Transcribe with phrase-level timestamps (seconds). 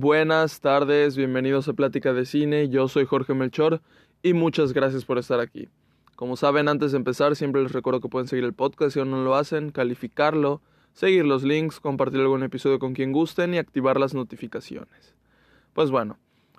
[0.00, 3.80] buenas tardes, bienvenidos a Plática de Cine, yo soy Jorge Melchor
[4.22, 5.68] y muchas gracias por estar aquí.
[6.16, 9.10] Como saben, antes de empezar siempre les recuerdo que pueden seguir el podcast si aún
[9.10, 10.60] no lo hacen, calificarlo,
[10.92, 15.14] seguir los links, compartir algún episodio con quien gusten y activar las notificaciones.
[15.72, 16.18] Pues bueno,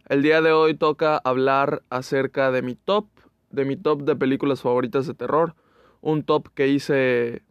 [0.10, 3.06] el día de hoy toca hablar acerca de mi top,
[3.52, 5.54] de mi top de películas favoritas de terror,
[6.02, 7.44] un top que hice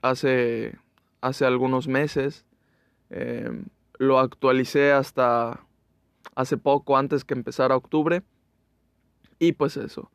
[0.00, 0.78] hace,
[1.20, 2.46] hace algunos meses.
[3.10, 3.50] Eh,
[3.98, 5.66] lo actualicé hasta
[6.34, 8.22] hace poco, antes que empezara octubre.
[9.38, 10.10] Y pues eso.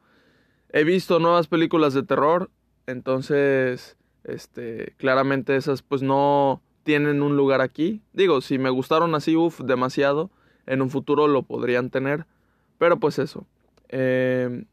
[0.70, 2.50] He visto nuevas películas de terror,
[2.86, 8.02] entonces, este, claramente esas pues no tienen un lugar aquí.
[8.14, 10.32] Digo, si me gustaron así, uff, demasiado,
[10.66, 12.26] en un futuro lo podrían tener.
[12.78, 13.46] Pero pues eso.
[13.90, 14.66] Eh,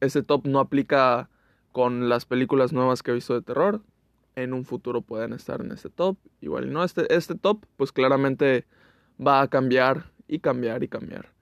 [0.00, 1.30] este top no aplica
[1.72, 3.82] con las películas nuevas que he visto de terror
[4.42, 6.16] en un futuro puedan estar en este top.
[6.40, 8.66] Igual no, este, este top pues claramente
[9.24, 11.32] va a cambiar y cambiar y cambiar.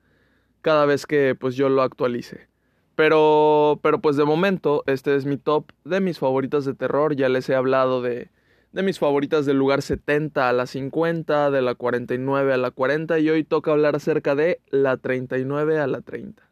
[0.61, 2.47] Cada vez que pues yo lo actualice.
[2.95, 7.15] Pero, pero pues de momento este es mi top de mis favoritas de terror.
[7.15, 8.31] Ya les he hablado de,
[8.71, 13.19] de mis favoritas del lugar 70 a la 50, de la 49 a la 40
[13.19, 16.47] y hoy toca hablar acerca de la 39 a la 30.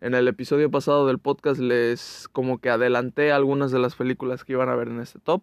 [0.00, 4.52] En el episodio pasado del podcast les como que adelanté algunas de las películas que
[4.52, 5.42] iban a ver en este top.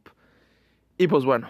[0.98, 1.50] Y pues bueno,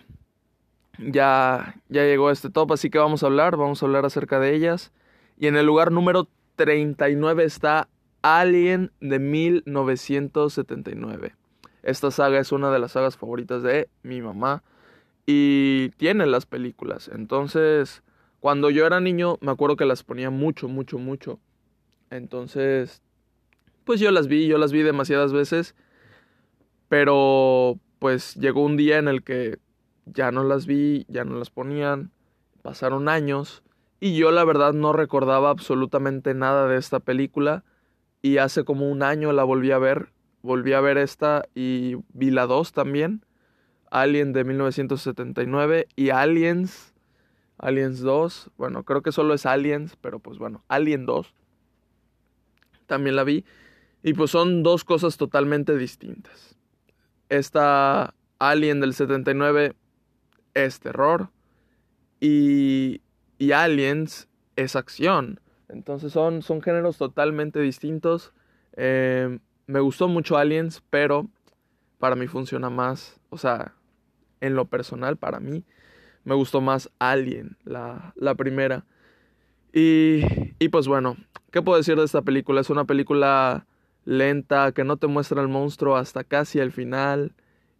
[0.97, 4.55] ya, ya llegó este top, así que vamos a hablar, vamos a hablar acerca de
[4.55, 4.91] ellas.
[5.37, 7.89] Y en el lugar número 39 está
[8.21, 11.35] Alien de 1979.
[11.83, 14.63] Esta saga es una de las sagas favoritas de mi mamá
[15.27, 17.11] y tiene las películas.
[17.13, 18.01] Entonces,
[18.39, 21.39] cuando yo era niño, me acuerdo que las ponía mucho, mucho, mucho.
[22.09, 23.03] Entonces,
[23.83, 25.75] pues yo las vi, yo las vi demasiadas veces,
[26.89, 29.59] pero pues llegó un día en el que
[30.05, 32.11] ya no las vi, ya no las ponían,
[32.61, 33.63] pasaron años
[33.99, 37.63] y yo la verdad no recordaba absolutamente nada de esta película
[38.21, 40.09] y hace como un año la volví a ver,
[40.41, 43.25] volví a ver esta y vi la 2 también,
[43.89, 46.93] Alien de 1979 y Aliens,
[47.57, 51.33] Aliens 2, bueno creo que solo es Aliens, pero pues bueno, Alien 2
[52.85, 53.45] también la vi.
[54.03, 56.55] Y pues son dos cosas totalmente distintas.
[57.29, 59.75] Esta Alien del 79
[60.53, 61.29] es terror
[62.19, 63.01] y,
[63.37, 65.39] y Aliens es acción.
[65.69, 68.33] Entonces son, son géneros totalmente distintos.
[68.77, 71.27] Eh, me gustó mucho Aliens, pero
[71.97, 73.73] para mí funciona más, o sea,
[74.41, 75.63] en lo personal, para mí,
[76.23, 78.85] me gustó más Alien, la, la primera.
[79.73, 80.21] Y,
[80.59, 81.17] y pues bueno,
[81.55, 82.59] ¿Qué puedo decir de esta película?
[82.59, 83.65] Es una película
[84.05, 87.33] lenta que no te muestra el monstruo hasta casi el final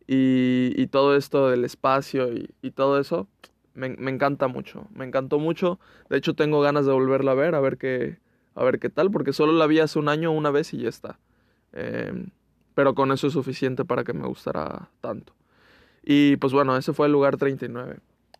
[0.08, 3.28] y, todo esto del espacio y, todo eso
[3.74, 5.80] me, encanta mucho, me encantó mucho.
[6.09, 8.18] De hecho tengo ganas de volverla a ver, a ver qué,
[8.53, 10.90] a ver qué tal, porque solo la vi hace un año una vez y ya
[10.90, 11.19] está.
[11.74, 12.28] Em,
[12.74, 15.34] pero con eso es suficiente para que me gustara tanto.
[16.03, 18.00] Y pues bueno, ese fue el lugar 39.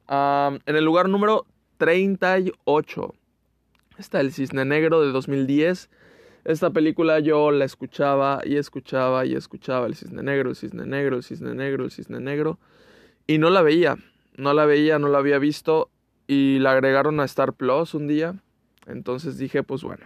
[0.10, 1.46] en el lugar número
[1.78, 3.16] 38
[3.98, 5.90] Está El Cisne Negro de 2010.
[6.46, 11.18] Esta película yo la escuchaba y escuchaba y escuchaba el Cisne Negro, el Cisne Negro,
[11.18, 12.60] el Cisne Negro, el Cisne Negro.
[13.26, 13.98] Y no la veía,
[14.38, 15.90] no la veía, no la había visto.
[16.28, 18.36] Y la agregaron a Star Plus un día.
[18.86, 20.06] Entonces dije, pues bueno,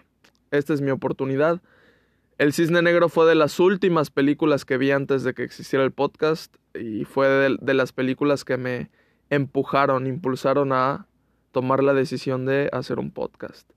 [0.51, 1.61] esta es mi oportunidad.
[2.37, 5.91] El Cisne Negro fue de las últimas películas que vi antes de que existiera el
[5.91, 6.55] podcast.
[6.73, 8.89] Y fue de, de las películas que me
[9.29, 11.05] empujaron, impulsaron a
[11.51, 13.69] tomar la decisión de hacer un podcast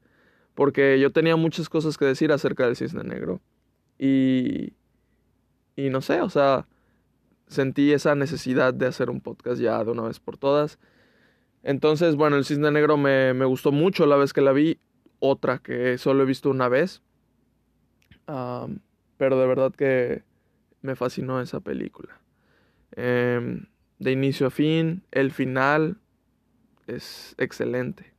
[0.63, 3.41] porque yo tenía muchas cosas que decir acerca del cisne negro.
[3.99, 4.75] Y,
[5.75, 6.69] y no sé, o sea,
[7.49, 10.79] sentí esa necesidad de hacer un podcast ya de una vez por todas.
[11.65, 14.79] Entonces, bueno, el cisne negro me, me gustó mucho la vez que la vi,
[15.19, 17.03] otra que solo he visto una vez.
[18.25, 20.23] pero de verdad que
[20.81, 22.21] me fascinó esa película.
[22.93, 23.67] Em,
[23.99, 25.99] de inicio a fin, el final
[26.87, 28.15] es excelente.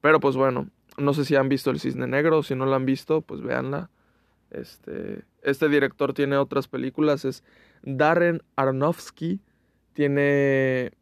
[0.00, 0.68] Pero pues bueno,
[0.98, 3.90] no sé si han visto El Cisne Negro, si no lo han visto, pues véanla.
[4.50, 7.44] Este, este director tiene otras películas, es
[7.82, 9.40] Darren Aronofsky,
[9.92, 10.92] tiene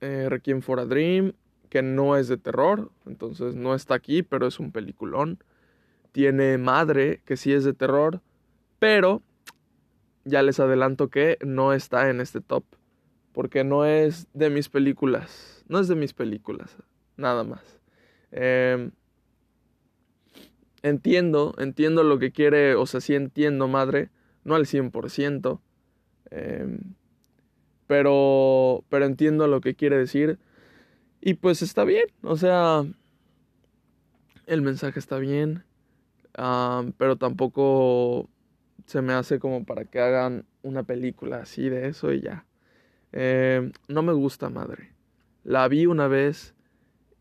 [0.00, 1.32] eh, Requiem for a Dream,
[1.68, 5.42] que no es de terror, entonces no está aquí, pero es un peliculón.
[6.12, 8.22] Tiene Madre, que sí es de terror,
[8.78, 9.22] pero
[10.24, 12.64] ya les adelanto que no está en este top,
[13.32, 16.76] porque no es de mis películas, no es de mis películas,
[17.16, 17.80] nada más.
[18.32, 18.90] Eh,
[20.88, 24.10] entiendo, entiendo lo que quiere, o sea, sí entiendo, madre,
[24.44, 25.60] no al 100%,
[26.30, 26.78] eh,
[27.86, 30.38] pero, pero entiendo lo que quiere decir.
[31.20, 32.84] Y pues está bien, o sea,
[34.46, 35.64] El mensaje está bien,
[36.98, 38.28] pero tampoco
[38.86, 42.46] se me hace como para que hagan una película así de eso y ya.
[43.12, 44.92] Eh, no me gusta, madre.
[45.44, 46.54] La vi una vez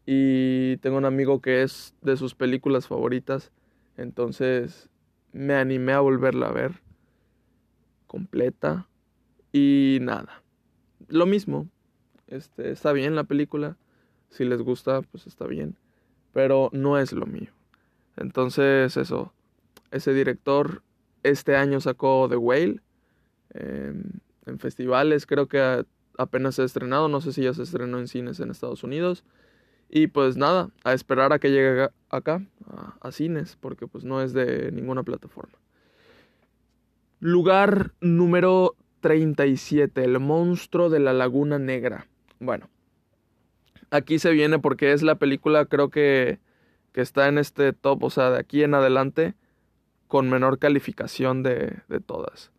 [0.06, 3.51] y tengo un amigo que es de sus películas favoritas,
[3.97, 4.89] entonces
[5.31, 6.81] me animé a volverla a ver
[8.07, 8.88] completa
[9.51, 10.42] y nada.
[11.07, 11.68] Lo mismo,
[12.27, 13.77] este, está bien la película,
[14.30, 15.75] si les gusta, pues está bien,
[16.33, 17.51] pero no es lo mío.
[18.18, 19.33] Entonces, eso,
[19.92, 20.81] ese director
[21.24, 22.81] este año sacó The Whale
[23.53, 24.21] en,
[24.59, 25.86] festivales, creo que
[26.18, 29.24] apenas se ha estrenado, no sé si ya se estrenó en cines en Estados Unidos.
[29.97, 32.42] Y pues nada, a esperar a que llegue acá,
[33.00, 35.57] a, cines, porque pues no es de ninguna plataforma.
[37.21, 42.07] Lugar número 37, El monstruo de la laguna negra.
[42.42, 42.69] Bueno,
[43.89, 46.39] aquí se viene porque es la película creo que,
[46.91, 49.33] que está en este top, o sea, de aquí en adelante,
[50.09, 52.51] con menor calificación de, de todas.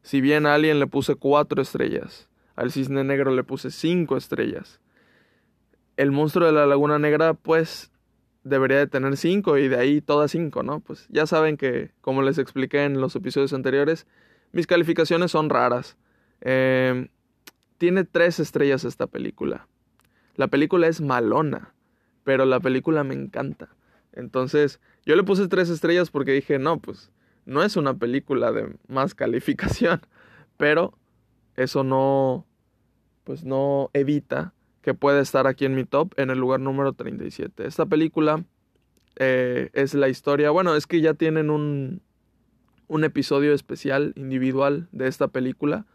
[0.00, 4.80] Si bien a Alien le puse cuatro estrellas, al Cisne Negro le puse cinco estrellas.
[5.98, 7.90] El monstruo de la Laguna Negra, pues,
[8.44, 10.78] debería de tener cinco y de ahí todas cinco, ¿no?
[10.78, 14.06] Pues ya saben que, como les expliqué en los episodios anteriores,
[14.52, 15.96] mis calificaciones son raras.
[16.40, 17.08] Eh,
[17.78, 19.66] tiene tres estrellas esta película.
[20.36, 21.74] La película es malona,
[22.22, 23.68] pero la película me encanta.
[24.12, 27.10] Entonces, yo le puse tres estrellas porque dije, no, pues
[27.44, 30.00] no es una película de más calificación,
[30.56, 30.96] pero
[31.56, 32.46] eso no,
[33.24, 37.66] pues no evita que pueda estar aquí en mi top en el lugar número 37.
[37.66, 38.44] Esta película
[39.16, 42.02] eh, es la historia, bueno, es que ya tienen un,
[42.88, 45.86] un episodio especial, individual de esta película.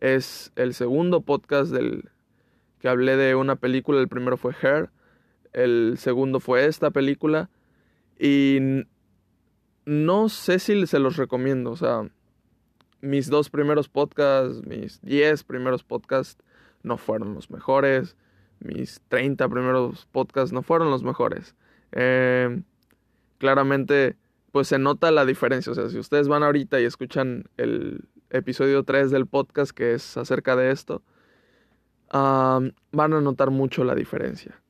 [0.00, 2.10] Es el segundo podcast del
[2.80, 4.00] que hablé de una película.
[4.00, 4.90] El primero fue Her,
[5.52, 7.50] el segundo fue esta película.
[8.18, 8.58] Y
[9.84, 11.70] no sé si se los recomiendo.
[11.70, 12.08] O sea,
[13.00, 16.42] mis dos primeros podcasts, mis diez primeros podcasts
[16.82, 18.16] no fueron los mejores.
[18.60, 21.54] Mis 30 primeros podcasts no fueron los mejores.
[21.92, 22.62] Eh,
[23.38, 24.16] claramente
[24.52, 25.72] pues se nota la diferencia.
[25.72, 30.16] O sea, si ustedes van ahorita y escuchan el episodio 3 del podcast que es
[30.16, 31.02] acerca de esto,
[32.12, 34.60] van a notar mucho la diferencia.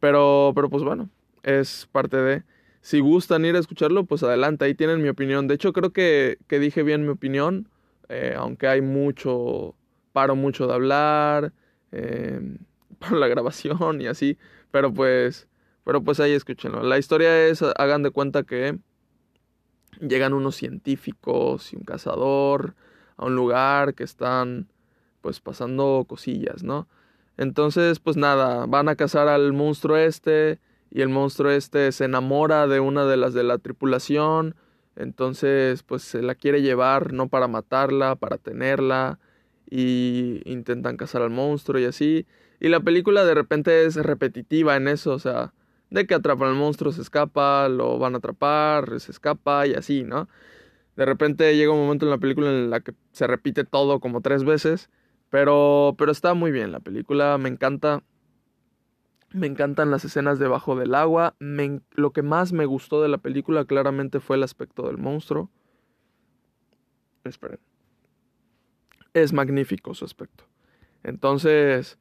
[0.00, 1.08] Pero, pero pues bueno,
[1.42, 2.42] es parte de...
[2.80, 5.48] Si gustan ir a escucharlo, pues adelante, ahí tienen mi opinión.
[5.48, 7.68] De hecho, creo que, que dije bien mi opinión,
[8.08, 9.74] eh, aunque hay mucho,
[10.12, 11.52] paro mucho de hablar,
[11.90, 12.40] eh,
[13.08, 14.38] por la grabación y así,
[14.70, 15.48] pero pues,
[15.84, 16.82] pero pues ahí escúchenlo.
[16.82, 18.78] La historia es, hagan de cuenta que
[20.00, 22.74] llegan unos científicos y un cazador
[23.16, 24.68] a un lugar que están
[25.20, 26.88] pues pasando cosillas, ¿no?
[27.36, 30.58] Entonces, pues nada, van a cazar al monstruo este
[30.90, 34.56] y el monstruo este se enamora de una de las de la tripulación,
[34.96, 39.18] entonces pues se la quiere llevar no para matarla, para tenerla
[39.70, 42.26] y intentan cazar al monstruo y así.
[42.60, 45.52] Y la película de repente es repetitiva en eso, o sea,
[45.90, 50.02] de que atrapan al monstruo, se escapa, lo van a atrapar, se escapa y así,
[50.04, 50.28] ¿no?
[50.96, 54.20] De repente llega un momento en la película en la que se repite todo como
[54.20, 54.90] tres veces,
[55.30, 58.02] pero, pero está muy bien la película, me encanta.
[59.30, 61.36] Me encantan las escenas debajo del agua.
[61.38, 65.50] lo que más me gustó de la película claramente fue el aspecto del monstruo.
[67.24, 67.60] Esperen.
[69.12, 70.44] Es magnífico su aspecto.
[71.02, 71.98] Entonces,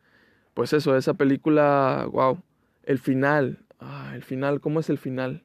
[0.58, 2.42] pues eso, esa película, wow.
[2.84, 5.44] El final, Ah, el final, ¿cómo es el final?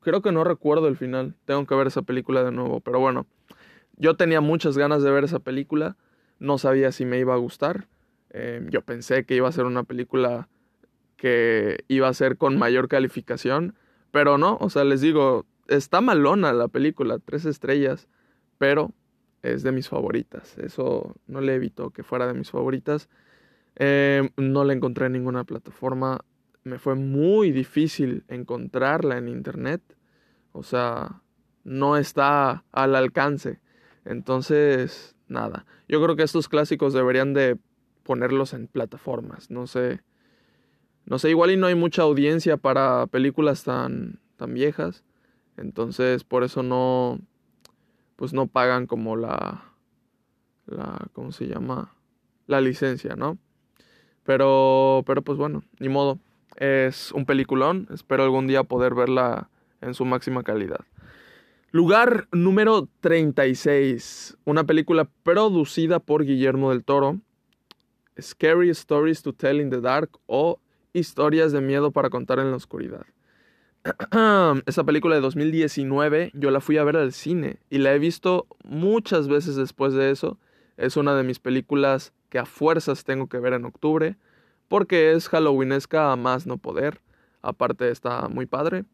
[0.00, 1.34] Creo que no recuerdo el final.
[1.44, 2.80] Tengo que ver esa película de nuevo.
[2.80, 3.26] Pero bueno,
[3.96, 5.96] yo tenía muchas ganas de ver esa película.
[6.38, 7.88] No sabía si me iba a gustar.
[8.30, 10.48] Em, yo pensé que iba a ser una película
[11.16, 13.74] que iba a ser con mayor calificación.
[14.12, 18.06] Pero no, o sea, les digo, está malona la película, tres estrellas.
[18.58, 18.92] Pero
[19.42, 20.56] es de mis favoritas.
[20.58, 23.08] Eso no le evitó que fuera de mis favoritas.
[23.76, 26.20] Em, no la encontré en ninguna plataforma
[26.66, 29.80] me fue muy difícil encontrarla en internet.
[30.52, 31.22] O sea,
[31.64, 33.60] no está al alcance.
[34.04, 35.64] Entonces, nada.
[35.88, 37.56] Yo creo que estos clásicos deberían de
[38.02, 39.50] ponerlos en plataformas.
[39.50, 40.02] No sé.
[41.04, 45.04] No sé, igual y no hay mucha audiencia para películas tan, tan viejas.
[45.56, 47.20] Entonces, por eso no.
[48.16, 49.72] Pues no pagan como la.
[50.66, 51.06] La.
[51.12, 51.94] ¿Cómo se llama?
[52.48, 53.38] La licencia, ¿no?
[54.26, 55.02] Pero.
[55.06, 56.18] Pero pues bueno, ni modo.
[56.56, 59.50] Es un peliculón, espero algún día poder verla
[59.82, 60.80] en su máxima calidad.
[61.70, 67.20] Lugar número 36, una película producida por Guillermo del Toro,
[68.18, 70.58] Scary Stories to Tell in the Dark o
[70.94, 73.04] Historias de miedo para contar en la oscuridad.
[74.66, 78.46] esa película de 2019 yo la fui a ver al cine y la he visto
[78.64, 80.38] muchas veces después de eso.
[80.78, 84.16] Es una de mis películas que a fuerzas tengo que ver en octubre
[84.68, 87.00] porque es halloweenesca a más no poder.
[87.42, 88.84] Aparte está muy padre.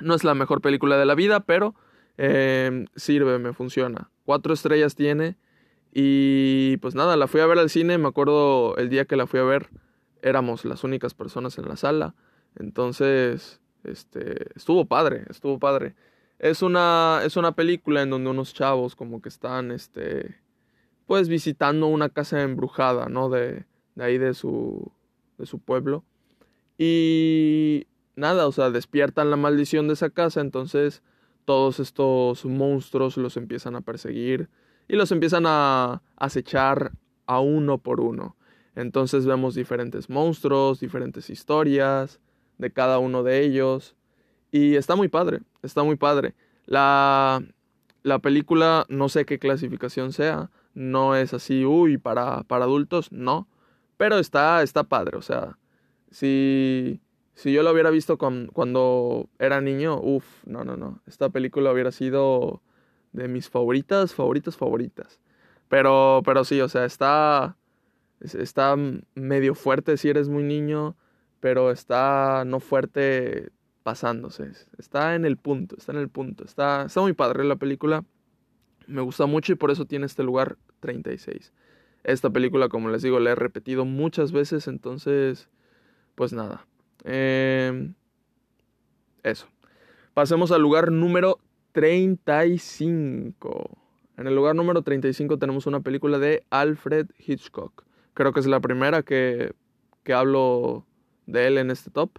[0.00, 1.74] No es la mejor película de la vida, pero
[2.18, 4.10] eh, sirve, me funciona.
[4.24, 5.36] Cuatro estrellas tiene
[5.92, 7.98] y pues nada, la fui a ver al cine.
[7.98, 9.70] Me acuerdo el día que la fui a ver
[10.22, 12.14] éramos las únicas personas en la sala.
[12.56, 15.94] Entonces este, estuvo padre, estuvo padre.
[16.38, 20.40] Es una, es una película en donde unos chavos como que están, este,
[21.06, 23.28] pues visitando una casa embrujada, ¿no?
[23.28, 24.92] De, de ahí de su,
[25.38, 26.04] de su pueblo.
[26.78, 31.02] Y nada, o sea, despiertan la maldición de esa casa, entonces
[31.44, 34.48] todos estos monstruos los empiezan a perseguir
[34.88, 36.92] y los empiezan a acechar
[37.26, 38.36] a uno por uno.
[38.74, 42.20] Entonces vemos diferentes monstruos, diferentes historias,
[42.58, 43.94] de cada uno de ellos.
[44.50, 46.34] Y está muy padre, está muy padre.
[46.66, 47.42] La,
[48.02, 53.48] la película, no sé qué clasificación sea, no es así, uy, para, para adultos, no.
[53.96, 55.58] Pero está, está padre, o sea,
[56.10, 57.00] si,
[57.34, 61.00] si yo lo hubiera visto con, cuando era niño, uff, no, no, no.
[61.06, 62.62] Esta película hubiera sido
[63.12, 65.20] de mis favoritas, favoritas, favoritas.
[65.68, 67.56] Pero, pero sí, o sea, está,
[68.20, 68.76] está
[69.14, 70.96] medio fuerte si eres muy niño
[71.44, 73.52] pero está no fuerte
[73.82, 74.52] pasándose.
[74.78, 76.42] Está en el punto, está en el punto.
[76.42, 78.02] Está, está muy padre la película.
[78.86, 81.52] Me gusta mucho y por eso tiene este lugar 36.
[82.04, 85.48] Esta película, como les digo, la he repetido muchas veces, entonces,
[86.14, 86.66] pues nada.
[87.04, 87.94] Em,
[89.22, 89.46] eso.
[90.12, 91.40] Pasemos al lugar número
[91.72, 93.78] 35.
[94.16, 97.84] En el lugar número 35 tenemos una película de Alfred Hitchcock.
[98.12, 99.54] Creo que es la primera que,
[100.04, 100.86] que hablo
[101.26, 102.18] de él en este top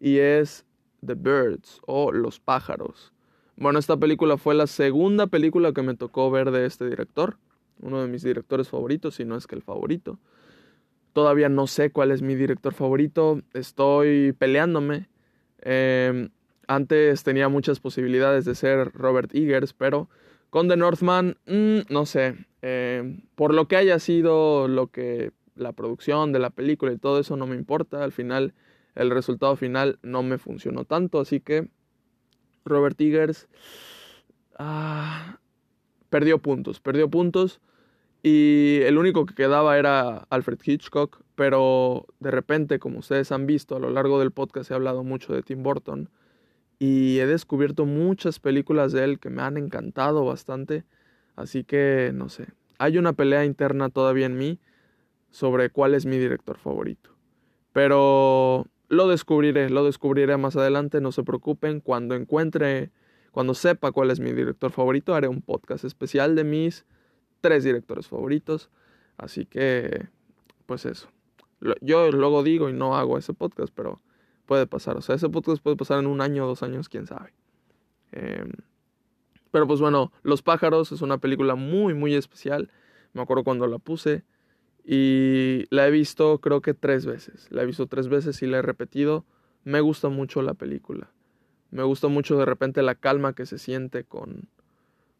[0.00, 0.64] y es
[1.04, 3.12] The Birds o Los pájaros.
[3.56, 7.38] Bueno, esta película fue la segunda película que me tocó ver de este director,
[7.80, 10.18] uno de mis directores favoritos, si no es que el favorito.
[11.14, 15.08] Todavía no sé cuál es mi director favorito, estoy peleándome.
[15.62, 16.28] Em,
[16.68, 20.10] antes tenía muchas posibilidades de ser Robert Eggers, pero
[20.50, 22.34] con The Northman, mm, no sé.
[22.60, 27.18] Em, por lo que haya sido lo que la producción de la película y todo
[27.20, 28.04] eso no me importa.
[28.04, 28.52] Al final,
[28.94, 31.20] el resultado final no me funcionó tanto.
[31.20, 31.68] Así que
[32.66, 33.48] Robert Eggers
[34.58, 35.38] ah,
[36.10, 37.60] perdió puntos, perdió puntos.
[38.22, 41.20] Y el único que quedaba era Alfred Hitchcock.
[41.36, 45.32] Pero de repente, como ustedes han visto a lo largo del podcast, he hablado mucho
[45.32, 46.10] de Tim Burton.
[46.78, 50.84] Y he descubierto muchas películas de él que me han encantado bastante.
[51.36, 52.48] Así que, no sé.
[52.78, 54.58] Hay una pelea interna todavía en mí
[55.30, 57.10] sobre cuál es mi director favorito.
[57.72, 61.80] Pero lo descubriré, lo descubriré más adelante, no se preocupen.
[61.80, 62.90] Cuando encuentre,
[63.32, 66.86] cuando sepa cuál es mi director favorito, haré un podcast especial de mis
[67.40, 68.70] tres directores favoritos.
[69.16, 70.08] Así que,
[70.66, 71.08] pues eso.
[71.80, 74.00] Yo luego digo y no hago ese podcast, pero
[74.44, 74.96] puede pasar.
[74.96, 77.32] O sea, ese podcast puede pasar en un año o dos años, quién sabe.
[78.12, 78.52] Em,
[79.50, 82.70] pero pues bueno, Los pájaros es una película muy, muy especial.
[83.14, 84.24] Me acuerdo cuando la puse.
[84.88, 87.48] Y la he visto creo que tres veces.
[87.50, 89.26] La he visto tres veces y la he repetido.
[89.64, 91.10] Me gusta mucho la película.
[91.72, 94.48] Me gusta mucho de repente la calma que se siente con,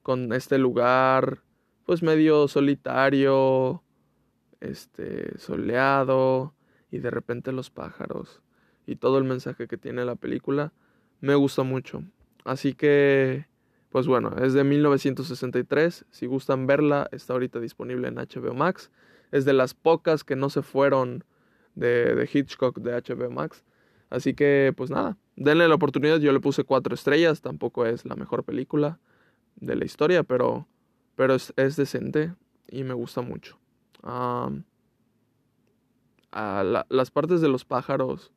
[0.04, 1.42] con este lugar,
[1.84, 3.82] pues medio solitario,
[4.60, 6.54] este, soleado,
[6.92, 8.42] y de repente los pájaros
[8.86, 10.72] y todo el mensaje que tiene la película.
[11.20, 12.04] Me gusta mucho.
[12.44, 13.46] Así que,
[13.90, 16.06] pues bueno, es de 1963.
[16.10, 18.92] Si gustan verla, está ahorita disponible en HBO Max
[19.36, 21.24] es de las pocas que no se fueron
[21.74, 23.64] de, Hitchcock de HBO Max.
[24.10, 26.18] Así que, pues nada, denle la oportunidad.
[26.18, 27.42] Yo le puse cuatro estrellas.
[27.42, 28.98] Tampoco es la mejor película
[29.56, 30.66] de la historia, pero,
[31.14, 32.34] pero es, decente
[32.68, 33.58] y me gusta mucho.
[36.32, 38.32] las partes de los pájaros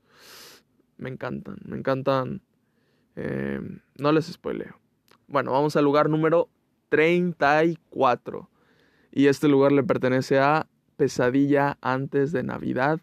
[0.98, 2.42] me encantan, me encantan.
[3.16, 4.80] Em, no les spoileo.
[5.28, 6.50] Bueno, vamos al lugar número
[6.90, 8.50] 34.
[9.12, 10.68] Y este lugar le pertenece a
[11.00, 13.00] Pesadilla antes de Navidad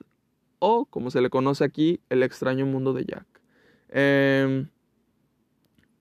[0.58, 3.26] o, como se le conoce aquí, El extraño mundo de Jack.
[3.88, 4.68] Em,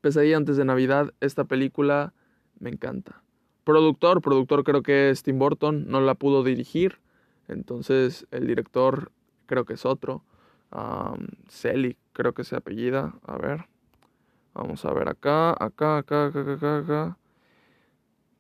[0.02, 2.14] Pesadilla antes de Navidad, esta película
[2.60, 3.24] me encanta.
[3.64, 7.00] Productor, productor creo que es Tim Burton, no la pudo dirigir,
[7.48, 9.14] entonces el director
[9.46, 10.22] creo que es otro.
[10.74, 11.28] Um,
[12.12, 13.68] creo que se apellida, a ver.
[14.54, 17.18] Vamos a ver acá, acá, acá, acá, acá, acá.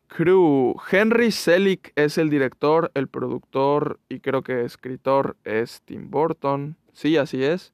[0.08, 0.76] Crew.
[0.92, 6.78] Henry Selick es el director, el productor y creo que escritor es Tim Burton.
[6.94, 7.74] Sí, así es.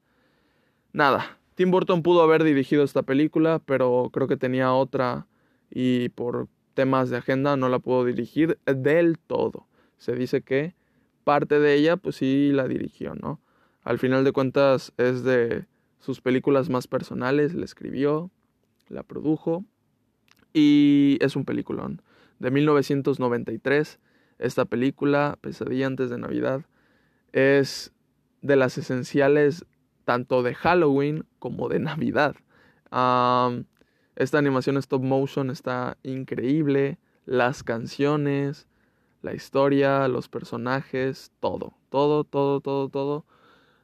[0.92, 5.26] Nada, Tim Burton pudo haber dirigido esta película, pero creo que tenía otra
[5.70, 9.66] y por temas de agenda no la pudo dirigir del todo.
[9.98, 10.74] Se dice que
[11.24, 13.40] parte de ella pues sí la dirigió, ¿no?
[13.84, 15.66] Al final de cuentas es de
[15.98, 18.30] sus películas más personales, la escribió,
[18.88, 19.64] la produjo
[20.52, 22.02] y es un peliculón.
[22.42, 24.00] De 1993,
[24.40, 26.62] esta película, Pesadilla antes de Navidad,
[27.30, 27.92] es
[28.40, 29.64] de las esenciales
[30.04, 32.34] tanto de Halloween como de Navidad.
[34.16, 38.66] esta animación stop motion está increíble, las canciones,
[39.22, 43.24] la historia, los personajes, todo, todo, todo, todo, todo.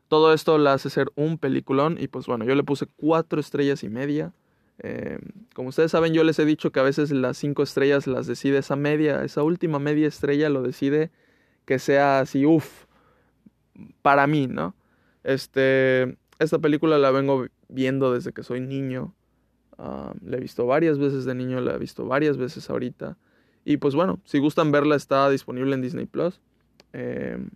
[0.08, 3.84] Todo esto la hace ser un peliculón y pues bueno, yo le puse cuatro estrellas
[3.84, 4.32] y media.
[4.78, 5.20] Em,
[5.54, 8.58] como ustedes saben, yo les he dicho que a veces las cinco estrellas las decide
[8.58, 11.10] esa media, esa última media estrella lo decide
[11.64, 12.86] que sea así, uff,
[14.02, 14.74] para mí, ¿no?
[15.24, 19.14] Este, esta película la vengo viendo desde que soy niño.
[19.76, 23.18] Ah, la he visto varias veces de niño, la he visto varias veces ahorita.
[23.64, 26.40] Y pues bueno, si gustan verla, está disponible en Disney Plus.
[26.92, 27.50] Em,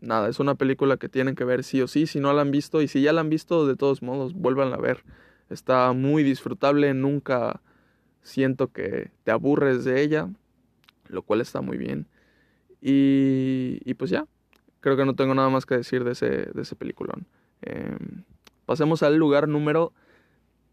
[0.00, 2.06] nada, es una película que tienen que ver sí o sí.
[2.06, 4.76] Si no la han visto y si ya la han visto, de todos modos, vuélvanla
[4.76, 5.02] a ver.
[5.50, 7.60] Está muy disfrutable, nunca
[8.22, 10.30] siento que te aburres de ella,
[11.08, 12.06] lo cual está muy bien.
[12.80, 14.26] Y, y pues ya,
[14.80, 17.26] creo que no tengo nada más que decir de ese, de ese peliculón.
[17.62, 18.24] Em,
[18.66, 19.92] pasemos al lugar número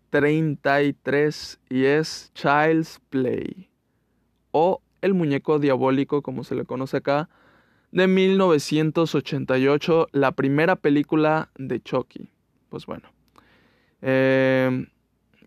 [0.10, 3.70] 33 y es Child's Play
[4.52, 7.30] o El muñeco diabólico como se le conoce acá
[7.92, 12.30] de 1988, la primera película de Chucky.
[12.70, 13.10] Pues bueno.
[14.02, 14.88] Em,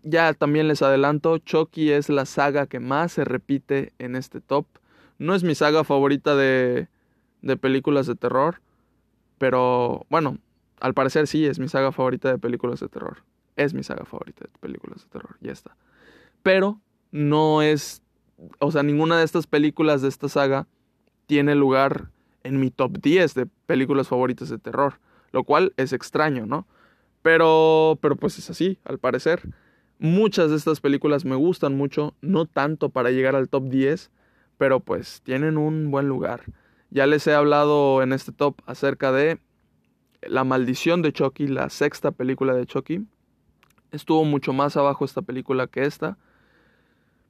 [0.03, 4.65] ya también les adelanto, Chucky es la saga que más se repite en este top.
[5.17, 6.87] No es mi saga favorita de,
[7.41, 8.61] de películas de terror.
[9.37, 10.37] Pero bueno,
[10.79, 13.23] al parecer sí, es mi saga favorita de películas de terror.
[13.55, 15.75] Es mi saga favorita de películas de terror, ya está.
[16.43, 16.79] Pero
[17.11, 18.01] no es,
[18.59, 20.67] o sea, ninguna de estas películas de esta saga
[21.25, 22.09] tiene lugar
[22.43, 24.99] en mi top 10 de películas favoritas de terror,
[25.31, 26.67] lo cual es extraño, ¿no?
[27.25, 29.49] Pero, pero pues es así, al parecer.
[29.97, 34.11] Muchas de estas películas me gustan mucho, no tanto para llegar al top 10,
[34.59, 36.43] pero pues tienen un buen lugar.
[36.91, 39.39] Ya les he hablado en este top acerca de
[40.21, 43.07] La maldición de Chucky, la sexta película de Chucky.
[43.91, 46.19] Estuvo mucho más abajo esta película que esta.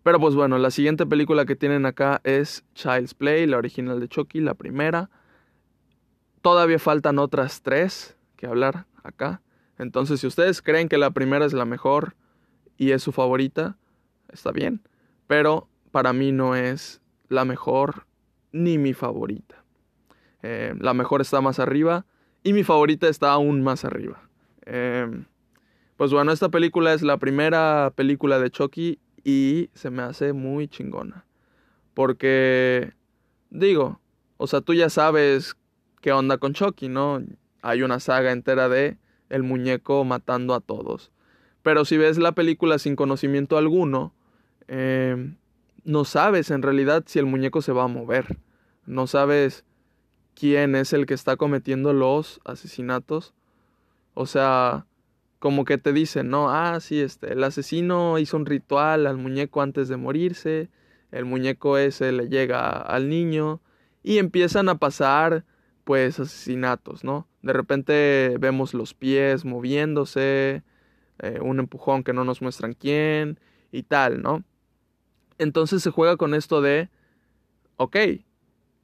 [0.04, 4.10] Pero pues bueno, la siguiente película que tienen acá es Child's Play, la original de
[4.10, 5.10] Chucky, la primera.
[6.42, 9.42] Todavía faltan otras tres que hablar acá.
[9.78, 12.16] Entonces, si ustedes creen que la primera es la mejor
[12.78, 13.78] y es su favorita,
[14.30, 14.82] está bien.
[15.28, 18.06] Pero para mí no es la mejor
[18.52, 19.64] ni mi favorita.
[20.44, 22.06] Eh, la mejor está más arriba
[22.44, 24.30] y mi favorita está aún más arriba.
[24.66, 25.26] Em,
[25.98, 30.68] pues bueno, esta película es la primera película de Chucky y se me hace muy
[30.68, 31.26] chingona.
[31.94, 32.94] Porque,
[33.50, 34.00] digo,
[34.38, 35.56] o sea, tú ya sabes
[36.02, 37.24] qué onda con Chucky, ¿no?
[37.62, 38.98] Hay una saga entera de
[39.30, 41.12] el muñeco matando a todos.
[41.64, 44.14] Pero si ves la película sin conocimiento alguno,
[44.68, 45.38] em,
[45.84, 48.38] no sabes en realidad si el muñeco se va a mover.
[48.86, 49.66] No sabes
[50.36, 53.34] quién es el que está cometiendo los asesinatos.
[54.14, 54.86] O sea,
[55.40, 56.50] como que te dicen, ¿no?
[56.50, 60.70] Ah, sí, este, el asesino hizo un ritual al muñeco antes de morirse.
[61.12, 63.62] El muñeco ese le llega al niño
[64.04, 65.46] y empiezan a pasar
[65.84, 67.28] pues asesinatos, ¿no?
[67.46, 70.64] De repente vemos los pies moviéndose,
[71.20, 73.40] eh, un empujón que no nos muestran quién
[73.72, 74.44] y tal, ¿no?
[75.38, 76.90] Entonces se juega con esto de,
[77.78, 77.98] ok,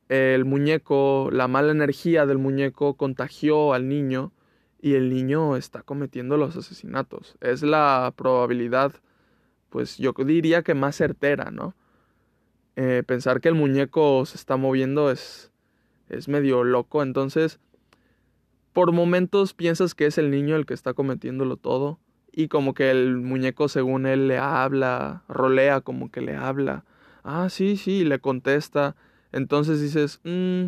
[0.10, 4.32] el muñeco, la mala energía del muñeco contagió al niño
[4.80, 7.38] y el niño está cometiendo los asesinatos.
[7.42, 8.94] Es la probabilidad,
[9.72, 11.74] pues yo diría que más certera, ¿no?
[12.76, 15.52] Eh, pensar que el muñeco se está moviendo es,
[16.10, 17.60] es medio loco, entonces
[18.74, 22.00] por momentos piensas que es el niño el que está cometiéndolo todo
[22.32, 26.86] y como que el muñeco según él le habla, rolea como que le habla.
[27.24, 28.96] Ah, sí, sí, le contesta.
[29.32, 30.68] Entonces dices, mmm,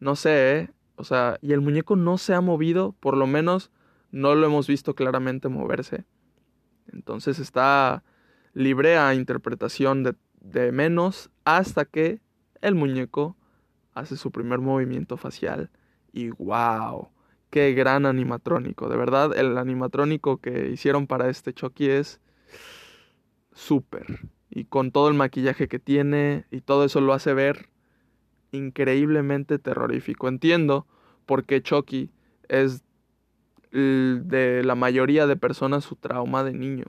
[0.00, 0.70] no sé, ¿eh?
[0.96, 3.70] O sea, y el muñeco no se ha movido, por lo menos
[4.10, 6.04] no lo hemos visto claramente moverse.
[6.92, 8.04] Entonces está
[8.52, 12.20] libre a interpretación de, de menos hasta que
[12.60, 13.36] el muñeco
[13.94, 15.70] hace su primer movimiento facial.
[16.12, 17.08] Y wow,
[17.54, 18.88] qué gran animatrónico.
[18.88, 22.20] De verdad, el animatrónico que hicieron para este Chucky es
[23.52, 24.28] súper.
[24.50, 27.68] Y con todo el maquillaje que tiene y todo eso lo hace ver
[28.50, 30.26] increíblemente terrorífico.
[30.26, 30.88] Entiendo
[31.26, 32.10] por qué Chucky
[32.48, 32.82] es
[33.70, 36.86] de la mayoría de personas su trauma de niño.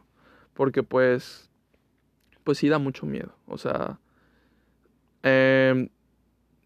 [0.56, 1.51] Porque pues,
[2.43, 3.38] pues sí da mucho miedo.
[3.45, 3.99] O sea,
[5.21, 5.89] em,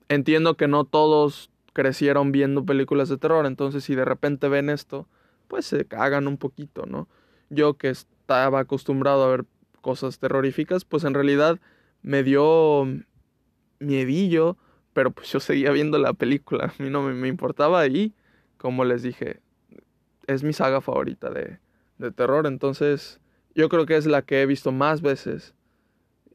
[0.08, 5.08] entiendo que no todos crecieron viendo películas de terror, entonces si de repente ven esto,
[5.48, 7.08] pues se cagan un poquito, ¿no?
[7.50, 9.46] Yo que estaba acostumbrado a ver
[9.82, 11.60] cosas terroríficas, pues en realidad
[12.02, 12.88] me dio
[13.80, 14.58] miedillo,
[14.94, 18.14] pero pues yo seguía viendo la película, a mí no me, importaba y
[18.58, 19.42] como les dije,
[20.28, 21.60] es mi saga favorita de,
[21.98, 23.20] de terror, entonces
[23.56, 25.56] yo creo que es la que he visto más veces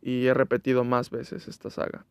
[0.03, 2.05] y he repetido más veces esta saga.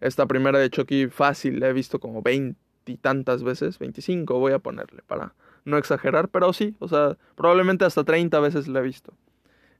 [0.00, 5.02] Esta primera de Chucky fácil la he visto como veintitantas veces, 25 voy a ponerle
[5.06, 5.34] para
[5.64, 9.12] no exagerar, pero sí, o sea, probablemente hasta 30 veces la he visto.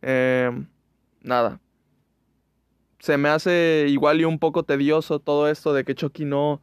[0.03, 0.67] Em,
[1.23, 1.61] nada.
[2.99, 6.61] Se me hace igual y un poco tedioso todo esto de que Chucky no,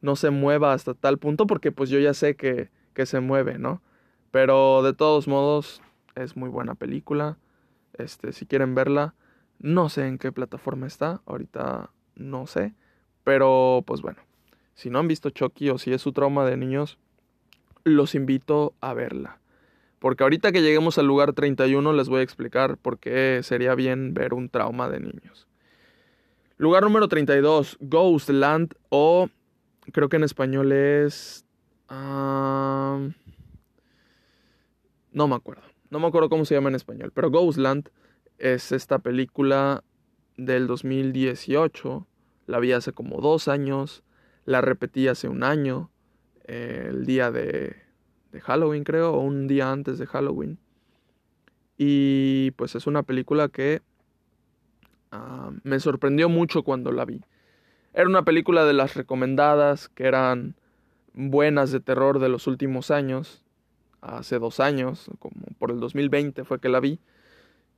[0.00, 3.58] no se mueva hasta tal punto, porque pues yo ya sé que, que se mueve,
[3.58, 3.82] ¿no?
[4.32, 5.80] Pero de todos modos,
[6.16, 7.38] es muy buena película.
[7.94, 9.14] Este, si quieren verla,
[9.58, 12.74] no sé en qué plataforma está, ahorita no sé.
[13.26, 14.20] Pero pues bueno,
[14.76, 16.96] si no han visto Chucky o si es su trauma de niños,
[17.82, 19.40] los invito a verla.
[19.98, 24.14] Porque ahorita que lleguemos al lugar 31 les voy a explicar por qué sería bien
[24.14, 25.48] ver un trauma de niños.
[26.56, 29.28] Lugar número 32, Ghostland o
[29.90, 31.44] creo que en español es...
[31.90, 33.02] no
[35.12, 35.64] me acuerdo.
[35.90, 37.10] No me acuerdo cómo se llama en español.
[37.12, 37.88] Pero Ghostland
[38.38, 39.82] es esta película
[40.36, 42.06] del 2018
[42.46, 44.02] la vi hace como dos años,
[44.44, 45.90] la repetí hace un año,
[46.44, 47.76] eh, el día de,
[48.32, 50.58] de Halloween creo, o un día antes de Halloween.
[51.76, 53.82] Y pues es una película que
[55.10, 57.20] ah, me sorprendió mucho cuando la vi.
[57.92, 60.54] Era una película de las recomendadas que eran
[61.14, 63.42] buenas de terror de los últimos años.
[64.00, 67.00] Hace dos años, como por el 2020 fue que la vi.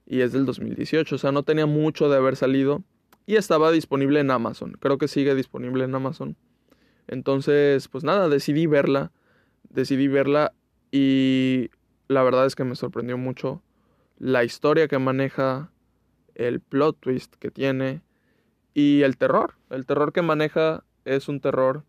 [0.06, 2.82] Y es del 2018, o sea, no tenía mucho de haber salido
[3.28, 4.78] y estaba disponible en Amazon.
[4.80, 6.34] Creo que sigue disponible en Amazon.
[7.08, 9.12] Entonces, pues nada, decidí verla.
[9.68, 10.54] Decidí verla
[10.90, 11.68] y
[12.08, 13.62] la verdad es que me sorprendió mucho
[14.16, 15.70] la historia que maneja,
[16.36, 18.00] el plot twist que tiene
[18.72, 19.56] y el terror.
[19.68, 21.84] El terror que maneja es un terror,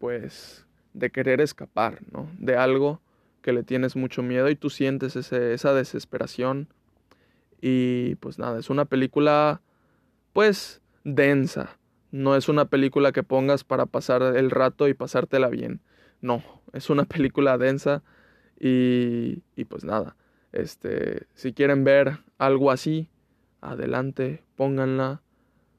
[0.00, 2.28] pues, de querer escapar, ¿no?
[2.40, 3.00] De algo
[3.40, 6.66] que le tienes mucho miedo y tú sientes esa desesperación.
[7.60, 9.62] Y pues nada, es una película
[10.36, 11.78] pues densa.
[12.10, 15.80] No es una película que pongas para pasar el rato y pasártela bien.
[16.20, 16.44] No,
[16.74, 18.02] es una película densa
[18.60, 20.14] y, y pues nada.
[20.52, 23.08] Este, si quieren ver algo así,
[23.62, 25.22] adelante, pónganla.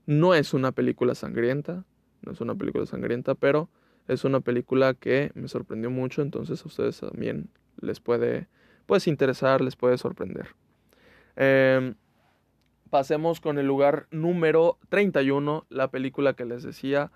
[0.07, 1.85] No es una película sangrienta,
[2.23, 3.69] no es una película sangrienta, pero
[4.07, 8.47] es una película que me sorprendió mucho, entonces a ustedes también les puede
[8.87, 10.47] pues interesar, les puede sorprender.
[11.35, 11.93] Eh,
[12.89, 17.11] pasemos con el lugar número 31, la película que les decía.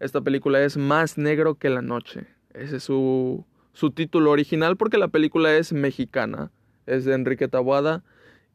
[0.00, 2.26] Esta película es Más negro que la noche.
[2.54, 6.50] Ese es su, su título original porque la película es mexicana.
[6.86, 8.04] Es de Enrique Tabuada.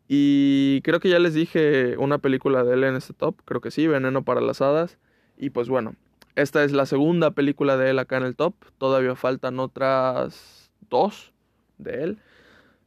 [0.07, 3.35] Y creo que ya les dije una película de él en este top.
[3.45, 4.97] Creo que sí, Veneno para las Hadas.
[5.37, 5.95] Y pues bueno,
[6.35, 8.55] esta es la segunda película de él acá en el top.
[8.77, 11.33] Todavía faltan otras dos
[11.77, 12.19] de él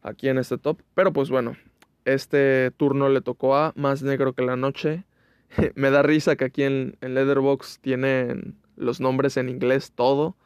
[0.02, 0.80] aquí en este top.
[0.94, 1.56] Pero pues bueno,
[2.04, 5.04] este turno le tocó a Más Negro que la Noche.
[5.74, 10.36] Me da risa que aquí en, Leatherbox tienen los nombres en inglés todo.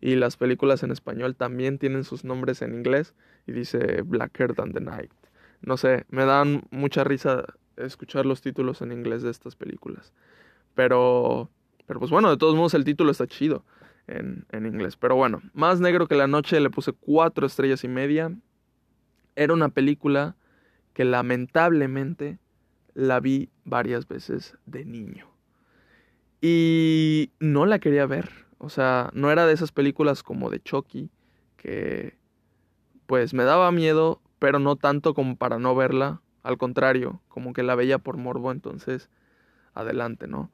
[0.00, 3.14] Y las películas en español también tienen sus nombres en inglés.
[3.46, 5.12] Y dice Blacker Than the Night.
[5.62, 7.44] No sé, me dan mucha risa
[7.76, 10.12] escuchar los títulos en inglés de estas películas.
[10.74, 11.50] Pero,
[11.86, 13.64] pero pues bueno, de todos modos el título está chido
[14.06, 14.96] en, en inglés.
[14.96, 18.30] Pero bueno, Más Negro que la Noche le puse cuatro estrellas y media.
[19.36, 20.36] Era una película
[20.94, 22.38] que lamentablemente
[22.94, 25.28] la vi varias veces de niño.
[26.40, 28.30] Y no la quería ver.
[28.58, 31.10] O sea, no era de esas películas como de Chucky,
[31.56, 32.16] que
[33.06, 36.22] pues me daba miedo, pero no tanto como para no verla.
[36.42, 39.10] Al contrario, como que la veía por morbo, entonces
[39.74, 40.50] adelante, ¿no?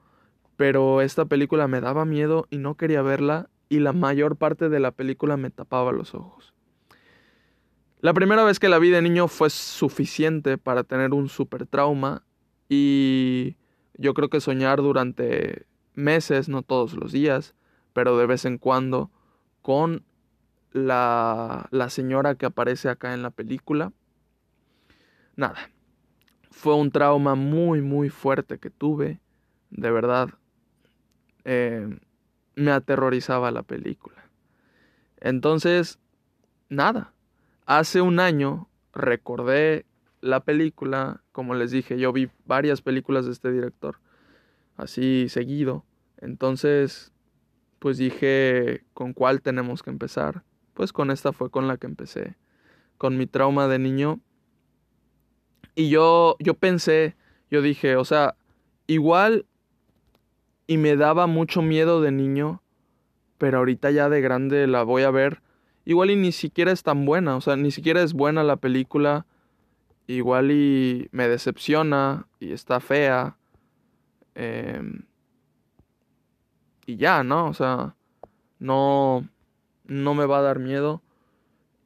[0.56, 4.80] Pero esta película me daba miedo y no quería verla y la mayor parte de
[4.80, 6.54] la película me tapaba los ojos.
[8.02, 12.24] La primera vez que la vi de niño fue suficiente para tener un super trauma
[12.66, 13.56] y
[13.94, 17.54] yo creo que soñar durante meses, no todos los días,
[17.92, 19.10] pero de vez en cuando,
[19.60, 20.02] con
[20.72, 23.92] la, la señora que aparece acá en la película.
[25.36, 25.70] Nada,
[26.50, 29.20] fue un trauma muy, muy fuerte que tuve,
[29.70, 30.30] de verdad.
[31.44, 31.98] Eh,
[32.54, 34.30] me aterrorizaba la película.
[35.20, 35.98] Entonces,
[36.70, 37.12] nada,
[37.70, 39.86] hace un año recordé
[40.20, 44.00] la película, como les dije, yo vi varias películas de este director,
[44.76, 45.84] así seguido.
[46.18, 47.12] Entonces,
[47.78, 50.42] pues dije, ¿con cuál tenemos que empezar?
[50.74, 52.36] Pues con esta fue con la que empecé,
[52.98, 54.18] con mi trauma de niño.
[55.76, 57.14] Y yo, yo pensé,
[57.52, 58.34] yo dije, o sea,
[58.88, 59.46] igual
[60.66, 62.64] y me daba mucho miedo de niño,
[63.38, 65.40] pero ahorita ya de grande la voy a ver.
[65.90, 69.26] Igual y ni siquiera es tan buena, o sea, ni siquiera es buena la película.
[70.06, 73.36] Igual y me decepciona y está fea.
[74.36, 75.02] Em,
[76.86, 77.48] y ya, ¿no?
[77.48, 77.96] O sea,
[78.60, 79.28] no,
[79.84, 81.02] no me va a dar miedo.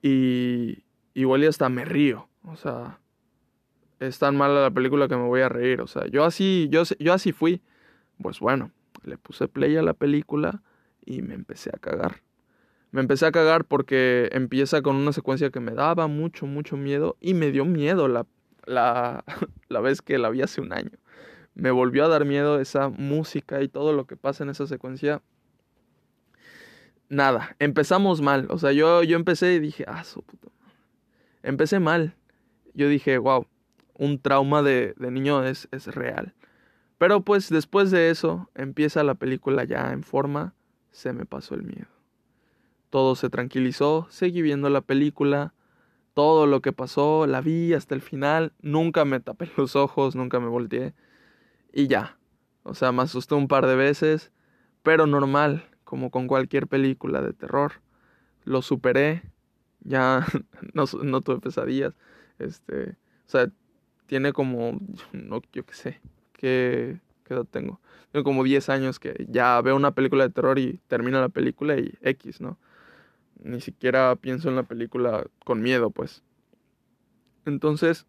[0.03, 2.29] Y igual y hasta me río.
[2.43, 3.01] O sea,
[4.01, 5.81] es tan mala la película que me voy a reír.
[5.81, 7.63] O sea, yo así, yo, yo así fui.
[8.21, 8.71] Pues bueno,
[9.03, 10.63] le puse play a la película
[11.07, 12.24] y me empecé a cagar.
[12.95, 17.17] Me empecé a cagar porque empieza con una secuencia que me daba mucho, mucho miedo
[17.21, 18.25] y me dio miedo la,
[18.67, 19.25] la,
[19.69, 20.93] la vez que la vi hace un año.
[21.57, 25.23] Me volvió a dar miedo esa música y todo lo que pasa en esa secuencia.
[27.09, 28.47] Nada, empezamos mal.
[28.49, 30.53] O sea, yo, yo empecé y dije, ah, su puta.
[31.43, 32.15] Empecé mal.
[32.75, 33.49] Yo dije, wow,
[33.95, 36.33] un trauma de, de niño es, es real.
[36.99, 40.55] Pero pues después de eso empieza la película ya en forma,
[40.93, 41.94] se me pasó el miedo.
[42.95, 45.53] Todo se tranquilizó, seguí viendo la película,
[46.15, 50.39] todo lo que pasó, la vi hasta el final, nunca me tapé los ojos, nunca
[50.39, 50.95] me volteé
[51.73, 52.17] y ya.
[52.63, 54.31] O sea, me asusté un par de veces,
[54.85, 57.73] pero normal, como con cualquier película de terror.
[58.45, 59.25] Lo superé,
[59.81, 60.25] ya
[60.73, 61.95] no, no tuve pesadillas.
[62.39, 63.51] Este, o sea,
[64.07, 64.79] tiene como,
[65.11, 66.01] no, yo qué sé,
[66.33, 67.81] ¿qué, qué edad tengo?
[68.13, 71.77] Tengo como 10 años que ya veo una película de terror y termino la película
[71.77, 72.57] y X, ¿no?
[73.43, 76.23] Ni siquiera pienso en la película con miedo, pues.
[77.45, 78.07] Entonces,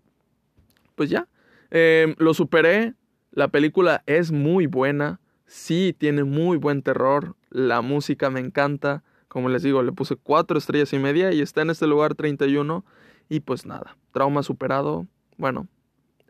[0.95, 1.27] pues ya.
[1.71, 2.93] Eh, lo superé.
[3.31, 5.19] La película es muy buena.
[5.45, 7.35] Sí, tiene muy buen terror.
[7.49, 9.03] La música me encanta.
[9.27, 12.85] Como les digo, le puse cuatro estrellas y media y está en este lugar 31.
[13.27, 15.07] Y pues nada, trauma superado.
[15.37, 15.67] Bueno,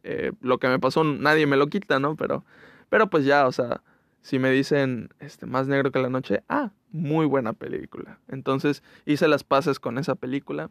[0.04, 2.16] eh, lo que me pasó nadie me lo quita, ¿no?
[2.16, 2.46] Pero,
[2.90, 3.82] pero pues ya, o sea,
[4.22, 8.20] si me dicen este, más negro que la noche, ah, muy buena película.
[8.28, 10.70] Entonces hice las paces con esa película.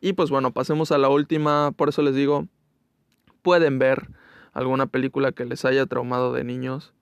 [0.00, 1.72] Y pues bueno, pasemos a la última.
[1.72, 2.46] Por eso les digo,
[3.42, 4.08] pueden ver
[4.52, 6.94] alguna película que les haya traumado de niños.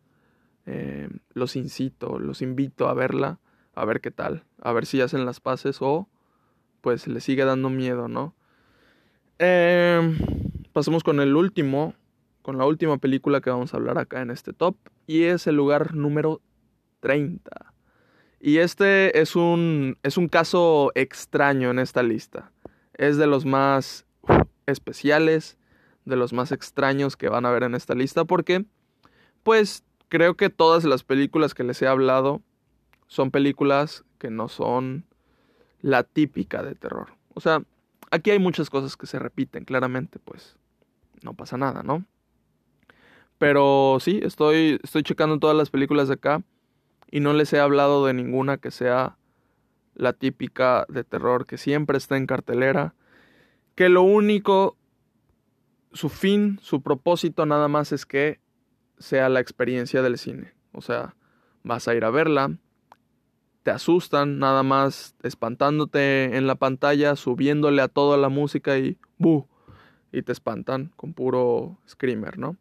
[0.66, 3.38] Eh, los incito, los invito a verla,
[3.74, 6.08] a ver qué tal, a ver si hacen las paces o
[6.80, 8.34] pues les sigue dando miedo, ¿no?
[9.38, 10.16] Eh,
[10.72, 11.94] pasemos con el último,
[12.42, 15.56] con la última película que vamos a hablar acá en este top y es el
[15.56, 16.40] lugar número
[17.00, 17.73] 30.
[18.46, 22.52] Y este es un, es un caso extraño en esta lista.
[22.92, 24.04] Es de los más
[24.66, 25.56] especiales,
[26.04, 28.66] de los más extraños que van a ver en esta lista porque,
[29.44, 32.42] pues, creo que todas las películas que les he hablado
[33.06, 35.06] son películas que no son
[35.80, 37.14] la típica de terror.
[37.32, 37.62] O sea,
[38.10, 40.58] aquí hay muchas cosas que se repiten, claramente, pues
[41.22, 42.04] no pasa nada, ¿no?
[43.38, 46.42] Pero sí, estoy, estoy checando todas las películas de acá
[47.14, 49.18] y no les he hablado de ninguna que sea
[49.94, 52.96] la típica de terror que siempre está en cartelera,
[53.76, 54.76] que lo único,
[55.92, 58.40] su fin, su propósito nada más es que
[58.98, 60.54] sea la experiencia del cine.
[60.72, 61.14] O sea,
[61.62, 62.58] vas a ir a verla,
[63.62, 69.46] te asustan nada más espantándote en la pantalla, subiéndole a toda la música y ¡bu!
[70.10, 72.56] Y te espantan con puro screamer, ¿no?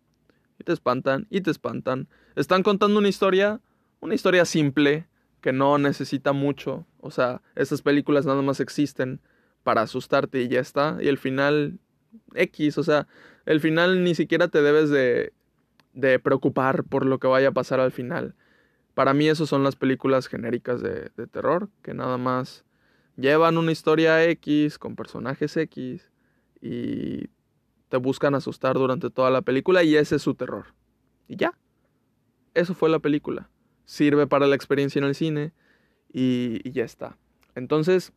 [0.59, 2.07] Y te espantan y te espantan.
[2.35, 3.59] Están contando una historia
[4.03, 5.07] una historia simple
[5.39, 6.85] que no necesita mucho.
[6.99, 9.21] O sea, estas películas nada más existen
[9.63, 10.97] para asustarte y ya está.
[10.99, 11.79] Y el final
[12.35, 13.07] X, o sea,
[13.45, 15.31] el final ni siquiera te debes de,
[15.93, 18.35] de preocupar por lo que vaya a pasar al final.
[18.93, 22.65] Para mí esas son las películas genéricas de, de terror, que nada más
[23.15, 26.11] llevan una historia X con personajes X
[26.61, 27.29] y
[27.87, 30.73] te buscan asustar durante toda la película y ese es su terror.
[31.29, 31.57] Y ya.
[32.53, 33.49] Eso fue la película
[33.85, 35.51] sirve para la experiencia en el cine
[36.11, 37.17] y, ya está.
[37.55, 38.13] Entonces,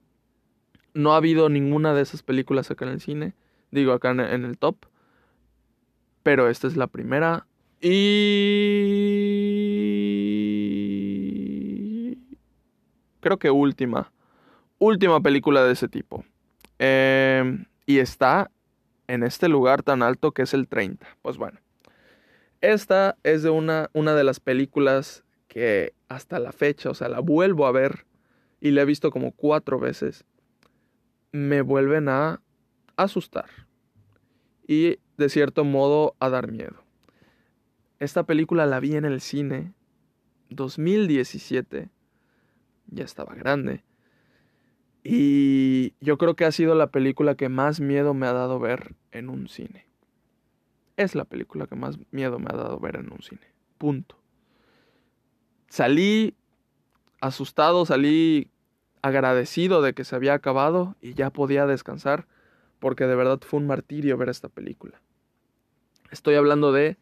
[0.95, 3.35] no ha habido ninguna de esas películas acá en el cine,
[3.71, 4.77] digo acá en, el top,
[6.23, 7.47] pero esta es la primera
[7.81, 7.97] y
[13.21, 14.13] creo que última,
[14.79, 16.25] última película de ese tipo.
[16.79, 18.51] Em, y está
[19.09, 21.07] en este lugar tan alto que es el 30.
[21.23, 21.59] Pues bueno,
[22.61, 25.26] esta es de una, una de las películas
[25.57, 28.05] que hasta la fecha, o sea, la vuelvo a ver
[28.61, 30.27] y la he visto como cuatro veces.
[31.33, 32.43] me vuelven a
[32.97, 33.49] asustar
[34.69, 36.85] y de cierto modo a dar miedo.
[38.01, 39.73] Esta película la vi en el cine
[40.51, 41.89] 2017,
[42.89, 43.83] ya estaba grande,
[45.05, 48.95] y yo creo que ha sido la película que más miedo me ha dado ver
[49.11, 49.87] en un cine.
[50.99, 53.55] Es la película que más miedo me ha dado ver en un cine.
[53.79, 54.26] Punto.
[55.69, 56.35] Salí
[57.21, 58.51] asustado, salí
[59.03, 62.27] agradecido de que se había acabado y ya podía descansar
[62.79, 65.01] porque de verdad fue un martirio ver esta película.
[66.11, 66.99] Estoy hablando de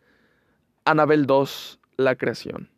[0.85, 2.71] Annabelle 2, La Creación.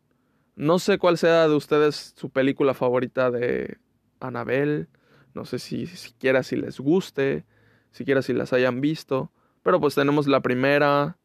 [0.57, 3.79] No sé cuál sea de ustedes su película favorita de
[4.21, 4.89] Annabelle.
[5.35, 7.45] No sé si siquiera si les guste,
[7.91, 9.31] siquiera si las hayan visto.
[9.63, 11.19] Pero pues tenemos la primera,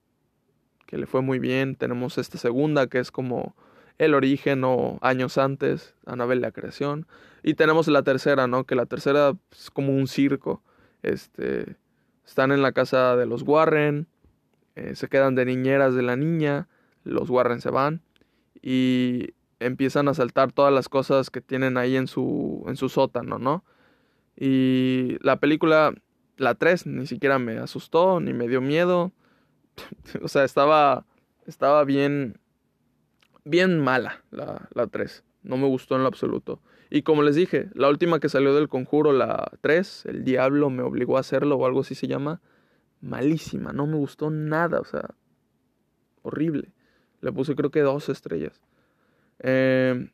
[0.86, 1.76] que le fue muy bien.
[1.76, 3.56] Tenemos esta segunda, que es como
[4.02, 7.06] el origen o años antes, Annabelle la creación.
[7.44, 8.64] Y tenemos la tercera, ¿no?
[8.64, 10.64] Que la tercera es como un circo.
[11.04, 11.78] Este,
[12.26, 14.08] están en la casa de los Warren,
[14.76, 16.68] eh, se quedan de niñeras de la niña,
[17.04, 18.02] los Warren se van
[18.60, 23.38] y empiezan a saltar todas las cosas que tienen ahí en su, en su sótano,
[23.38, 23.64] ¿no?
[24.36, 25.94] Y la película,
[26.38, 29.12] la 3, ni siquiera me asustó, ni me dio miedo.
[30.24, 31.06] o sea, estaba,
[31.46, 32.40] estaba bien,
[33.44, 35.24] bien mala la, la 3.
[35.44, 36.62] No me gustó en lo absoluto.
[36.90, 40.84] Y como les dije, la última que salió del conjuro, la 3, el diablo me
[40.84, 42.42] obligó a hacerlo o algo así se llama,
[43.00, 45.16] malísima, no me gustó nada, o sea,
[46.22, 46.74] horrible.
[47.22, 48.62] Le puse creo que dos estrellas.
[49.40, 50.12] Em,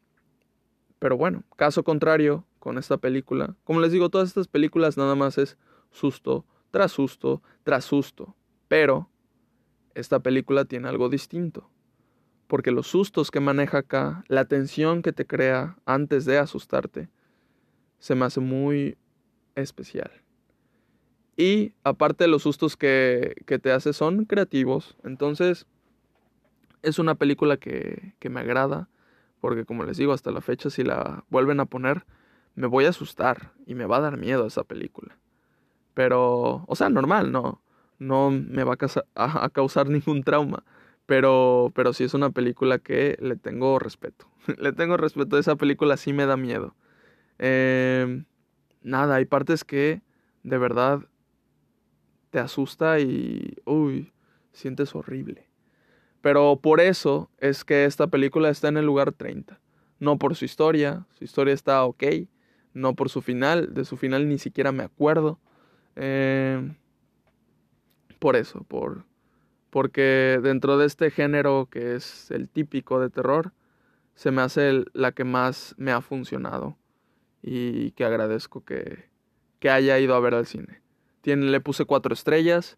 [1.00, 3.56] pero bueno, caso contrario con esta película.
[3.64, 5.58] Como les digo, todas estas películas nada más es
[5.92, 8.36] susto tras susto tras susto.
[8.68, 9.10] Pero
[9.96, 11.70] esta película tiene algo distinto
[12.48, 17.10] porque los sustos que maneja acá, la tensión que te crea antes de asustarte,
[18.00, 18.98] se me hace muy
[19.56, 20.12] especial.
[21.36, 25.68] Y aparte los sustos que, que te hace son creativos, entonces
[26.82, 28.90] es una película que, que me agrada,
[29.42, 32.06] porque como les digo, hasta la fecha si la vuelven a poner,
[32.56, 35.18] me voy a asustar y me va a dar miedo esa película.
[35.94, 37.62] Pero, o sea, normal, no,
[38.00, 38.78] no me va
[39.16, 40.64] a, a causar ningún trauma
[41.08, 44.28] pero, pero sí es una película que le tengo respeto.
[44.60, 45.40] le tengo respeto.
[45.40, 46.76] Esa película sí me da miedo.
[47.40, 48.26] Em,
[48.84, 50.02] nada, hay partes que
[50.44, 51.02] de verdad
[52.30, 54.12] te asusta y, uy,
[54.52, 55.48] sientes horrible.
[56.22, 59.62] Pero por eso es que esta película está en el lugar 30.
[60.00, 62.04] No por su historia, su historia está ok.
[62.74, 65.40] No por su final, de su final ni siquiera me acuerdo.
[65.96, 66.76] Em,
[68.20, 69.06] por eso, por,
[69.70, 73.54] porque dentro de este género que es el típico de terror,
[74.16, 76.78] se me hace la que más me ha funcionado
[77.42, 79.10] y que agradezco que,
[79.60, 80.82] que haya ido a ver al cine.
[81.22, 82.78] Tiene, le puse cuatro estrellas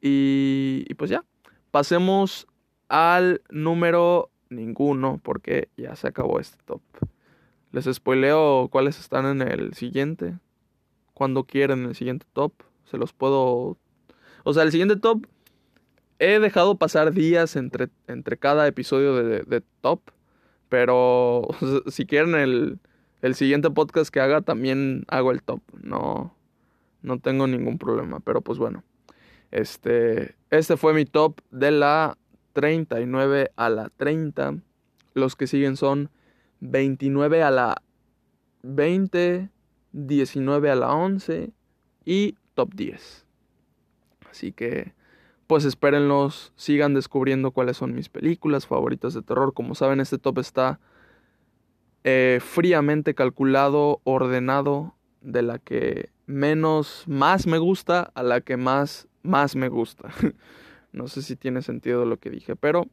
[0.00, 1.24] y, y pues ya,
[1.70, 2.46] pasemos
[2.88, 6.82] al número ninguno porque ya se acabó este top.
[7.72, 10.38] Les spoileo cuáles están en el siguiente.
[11.14, 12.52] Cuando quieren el siguiente top.
[12.84, 13.78] Se los puedo...
[14.42, 15.26] O sea, el siguiente top
[16.20, 20.02] he dejado pasar días entre, entre cada episodio de, Top,
[20.68, 21.48] pero
[21.88, 22.78] si quieren el,
[23.22, 25.62] el, siguiente podcast que haga, también hago el Top.
[25.82, 26.36] No,
[27.02, 28.84] no tengo ningún problema, pero pues bueno.
[29.50, 32.16] Este, este fue mi top de la
[32.52, 34.58] 39 a la 30.
[35.14, 36.10] Los que siguen son
[36.60, 37.82] 29 a la
[38.62, 39.50] 20,
[39.92, 41.50] 19 a la 11
[42.04, 43.26] y top 10.
[44.30, 44.92] Así que
[45.50, 49.52] pues espérenlos, sigan descubriendo cuáles son mis películas favoritas de terror.
[49.52, 50.78] Como saben, este top está
[52.04, 59.08] eh, fríamente calculado, ordenado, de la que menos, más me gusta a la que más,
[59.24, 60.10] más me gusta.
[60.92, 62.86] no sé si tiene sentido lo que dije, pero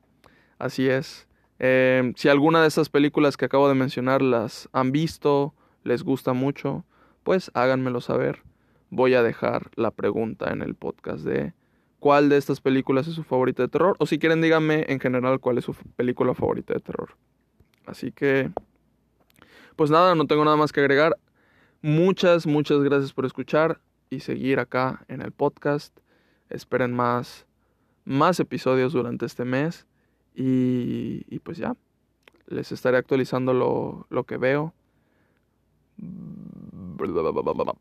[0.58, 1.28] así es.
[1.60, 5.54] Eh, si alguna de esas películas que acabo de mencionar las han visto,
[5.84, 6.86] les gusta mucho,
[7.22, 8.42] pues háganmelo saber.
[8.90, 11.54] Voy a dejar la pregunta en el podcast de
[12.08, 13.98] cuál de estas películas es su favorita de terror.
[14.00, 17.18] O si quieren, díganme en general cuál es su película favorita de terror.
[17.86, 18.50] Así que,
[19.76, 21.18] pues nada, no tengo nada más que agregar.
[21.82, 26.00] Muchas, muchas gracias por escuchar y seguir acá en el podcast.
[26.50, 27.46] Esperen más,
[28.06, 29.86] más episodios durante este mes.
[30.34, 31.76] Y, y pues ya,
[32.46, 34.74] les estaré actualizando lo, lo que veo.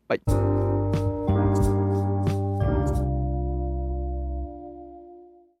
[0.09, 0.76] Bye.